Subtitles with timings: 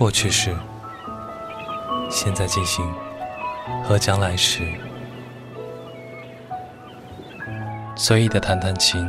[0.00, 0.56] 过去式、
[2.10, 2.90] 现在进行
[3.84, 4.66] 和将来时，
[7.94, 9.06] 随意的弹弹琴，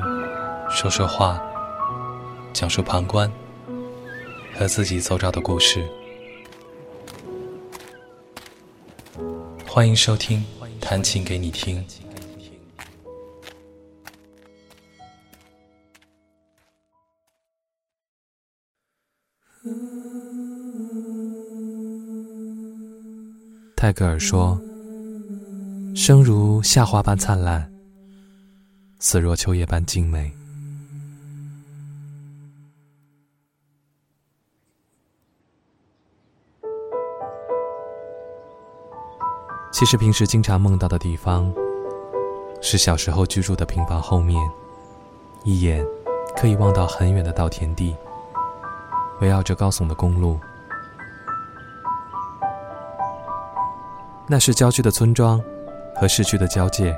[0.69, 1.41] 说说话，
[2.51, 3.31] 讲述旁观
[4.53, 5.81] 和自己走找的故事。
[9.65, 10.43] 欢迎收听
[10.81, 11.81] 《弹琴给你听》。
[23.81, 24.61] 泰戈尔说
[25.97, 27.67] ：“生如夏花般灿烂，
[28.99, 30.31] 死若秋叶般静美。”
[39.73, 41.51] 其实平时经常梦到的地方，
[42.61, 44.39] 是小时候居住的平房后面，
[45.43, 45.83] 一眼
[46.37, 47.95] 可以望到很远的稻田地，
[49.21, 50.39] 围绕着高耸的公路。
[54.31, 55.43] 那是郊区的村庄
[55.93, 56.95] 和市区的交界，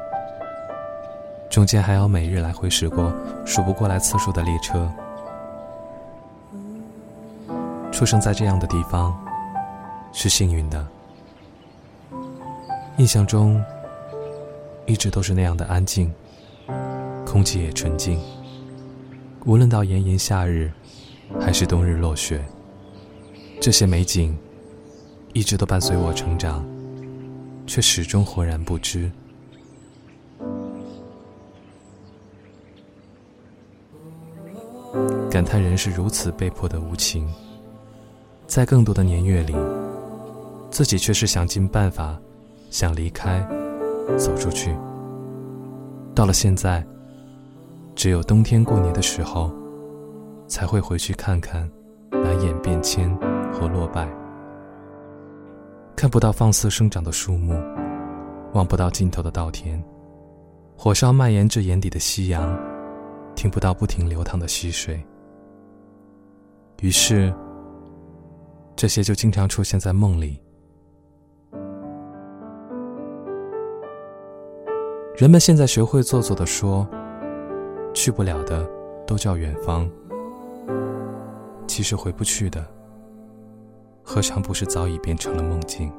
[1.50, 3.12] 中间还有每日来回驶过
[3.44, 4.88] 数不过来次数的列车。
[7.92, 9.20] 出生在这样的地方
[10.12, 10.86] 是幸运的，
[12.98, 13.60] 印象中
[14.86, 16.14] 一直都是那样的安静，
[17.26, 18.22] 空气也纯净。
[19.46, 20.72] 无论到炎炎夏日，
[21.42, 22.46] 还是冬日落雪，
[23.60, 24.38] 这些美景
[25.34, 26.64] 一直都伴随我成长。
[27.66, 29.10] 却始终浑然不知，
[35.30, 37.28] 感叹人是如此被迫的无情。
[38.46, 39.56] 在更多的年月里，
[40.70, 42.20] 自己却是想尽办法
[42.70, 43.40] 想离开，
[44.18, 44.76] 走出去。
[46.14, 46.86] 到了现在，
[47.96, 49.52] 只有冬天过年的时候，
[50.48, 51.68] 才会回去看看
[52.12, 53.10] 满眼变迁
[53.52, 54.08] 和落败。
[56.04, 57.54] 看不到放肆生长的树木，
[58.52, 59.82] 望不到尽头的稻田，
[60.76, 62.60] 火烧蔓延至眼底的夕阳，
[63.38, 65.02] 听不到不停流淌的溪水。
[66.82, 67.34] 于是，
[68.76, 70.38] 这些就经常出现在梦里。
[75.16, 76.86] 人们现在学会做作的说，
[77.94, 78.70] 去不了的
[79.08, 79.90] 都叫远方，
[81.66, 82.62] 其实回不去的。
[84.04, 85.92] 何尝不是早已变成了梦境？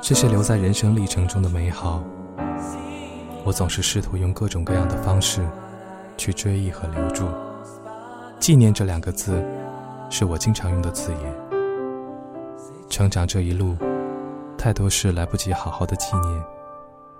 [0.00, 2.02] 这些留在人生历程中的美好，
[3.44, 5.46] 我总是试图用各种各样的方式
[6.16, 7.26] 去追忆和留住。
[8.40, 9.44] 纪念这两个字，
[10.08, 11.34] 是我经常用的字眼。
[12.88, 13.76] 成长这一路。
[14.58, 16.44] 太多事来不及好好的纪念，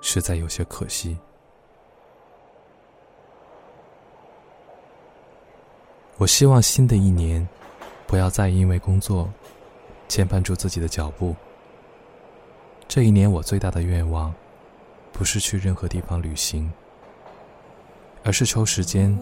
[0.00, 1.16] 实在有些可惜。
[6.16, 7.48] 我希望新的一年，
[8.08, 9.30] 不要再因为工作
[10.08, 11.34] 牵绊住自己的脚步。
[12.88, 14.34] 这一年我最大的愿望，
[15.12, 16.70] 不是去任何地方旅行，
[18.24, 19.16] 而是抽时间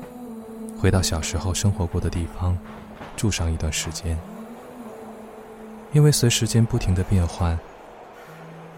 [0.81, 2.59] 回到小时候生活过的地方，
[3.15, 4.19] 住上一段时间。
[5.93, 7.57] 因为随时间不停的变换。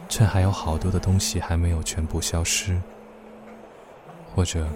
[0.09, 2.81] 趁还有好多的东西还没有全部消失，
[4.35, 4.67] 或者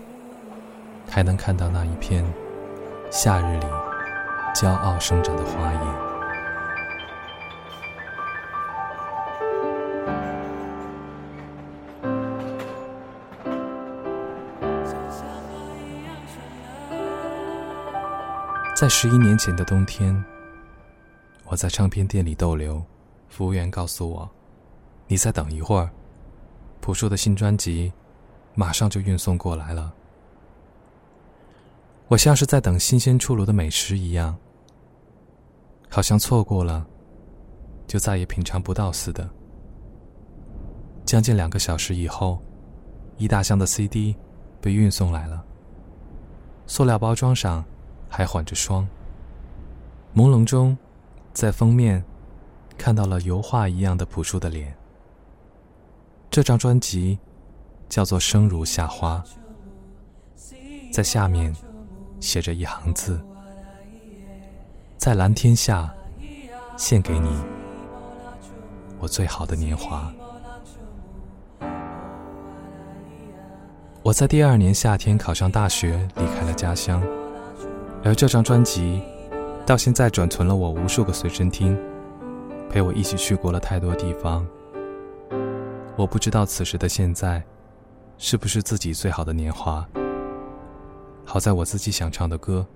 [1.08, 2.24] 还能看到那一片
[3.10, 3.66] 夏日里
[4.54, 5.80] 骄傲生长的花叶。
[18.74, 20.24] 在十一年前的冬天，
[21.46, 22.82] 我在唱片店里逗留，
[23.28, 24.28] 服务员告诉我。
[25.12, 25.90] 你再等一会儿，
[26.80, 27.92] 朴树的新专辑
[28.54, 29.92] 马上就运送过来了。
[32.08, 34.34] 我像是在等新鲜出炉的美食一样，
[35.90, 36.86] 好像错过了
[37.86, 39.28] 就再也品尝不到似的。
[41.04, 42.40] 将近两个小时以后，
[43.18, 44.16] 一大箱的 CD
[44.62, 45.44] 被运送来了，
[46.66, 47.62] 塑料包装上
[48.08, 48.88] 还缓着霜。
[50.16, 50.74] 朦胧中，
[51.34, 52.02] 在封面
[52.78, 54.74] 看到了油画一样的朴树的脸。
[56.32, 57.18] 这张专辑
[57.90, 59.22] 叫做《生如夏花》，
[60.90, 61.54] 在下面
[62.20, 63.20] 写着一行字
[64.96, 65.92] ：“在蓝天下，
[66.74, 67.28] 献给你
[68.98, 70.10] 我最好的年华。”
[74.02, 77.02] 我在第二年夏天考上大学，离开了家乡，
[78.02, 79.02] 而这张专辑
[79.66, 81.78] 到现在转存了我无数个随身听，
[82.70, 84.46] 陪我一起去过了太多地方。
[85.94, 87.44] 我不知道此时的现在，
[88.16, 89.86] 是不是自己最好的年华。
[91.24, 92.66] 好在我自己想唱的歌，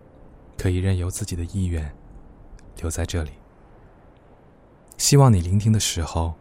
[0.57, 1.91] 可以任由自己的意愿
[2.77, 3.31] 留在这里。
[4.99, 6.35] 希望你聆听的时候，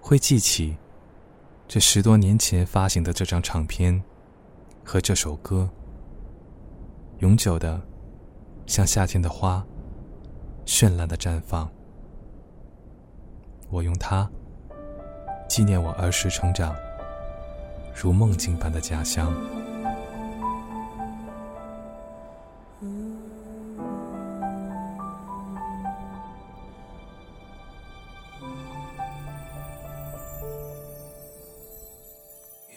[0.00, 0.76] 会记起
[1.68, 4.02] 这十多年前发行的这张唱片
[4.84, 5.70] 和这首歌，
[7.20, 7.80] 永久的
[8.66, 9.64] 像夏天的花，
[10.64, 11.70] 绚烂的绽放。
[13.70, 14.28] 我用它。
[15.48, 16.74] 纪念我儿时成长，
[17.94, 19.32] 如梦境般的家乡。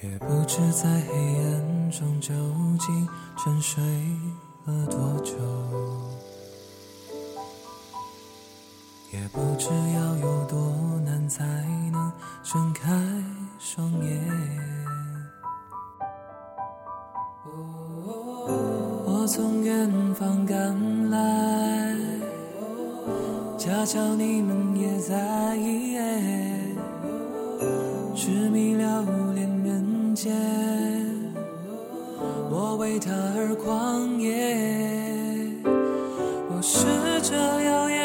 [0.01, 1.13] 也不知在黑
[1.43, 2.33] 暗中究
[2.79, 3.07] 竟
[3.37, 3.83] 沉睡
[4.65, 5.33] 了多久，
[9.11, 10.57] 也不知要有多
[11.03, 11.43] 难才
[11.91, 12.09] 能。
[12.41, 12.89] 睁开
[13.59, 14.19] 双眼，
[19.05, 21.95] 我从远方赶来，
[23.57, 25.57] 恰巧你们也在，
[28.15, 28.87] 痴迷留
[29.33, 30.33] 恋人间，
[32.49, 34.68] 我为他而狂野，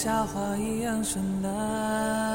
[0.00, 2.27] 像花一样绚烂。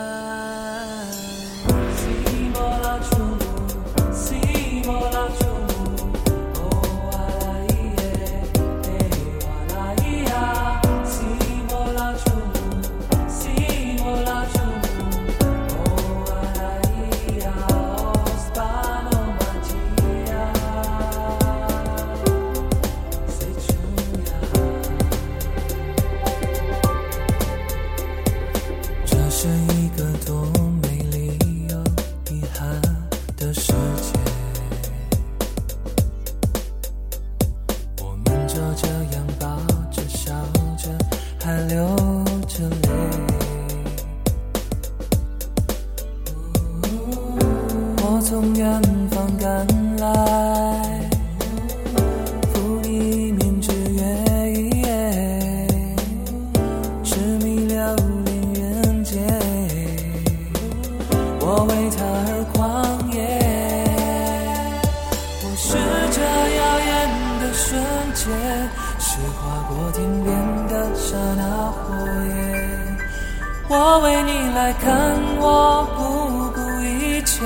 [73.94, 74.92] 我为你来看，
[75.40, 76.01] 我不
[76.50, 77.45] 顾一切。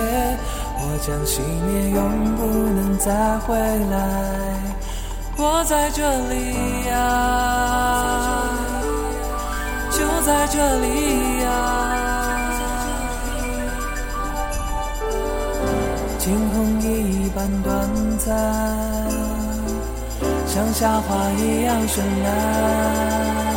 [0.79, 1.99] 我将熄灭，永
[2.37, 3.99] 不能再回来。
[5.35, 6.95] 我在这里呀，
[9.91, 11.49] 就在这里呀。
[16.17, 17.89] 惊鸿一般短
[18.19, 18.25] 暂，
[20.47, 23.56] 像夏花一样绚烂。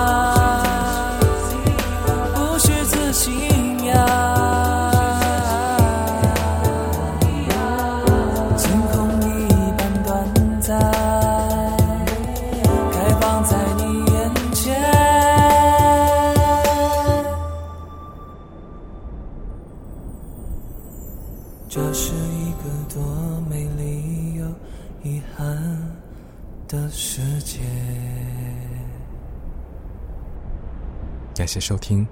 [31.33, 32.05] 感谢收听，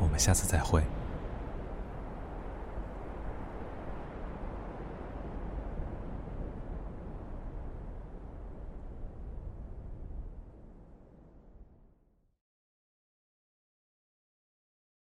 [0.00, 0.82] 我们下次再会。